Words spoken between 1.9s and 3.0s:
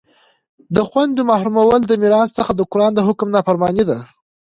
میراث څخه د قرآن د